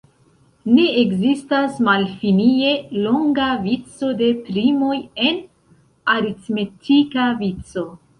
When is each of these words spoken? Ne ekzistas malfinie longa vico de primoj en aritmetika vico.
Ne 0.75 0.83
ekzistas 0.99 1.75
malfinie 1.87 2.71
longa 3.07 3.49
vico 3.65 4.09
de 4.21 4.29
primoj 4.47 4.95
en 5.27 5.37
aritmetika 6.15 7.29
vico. 7.43 7.85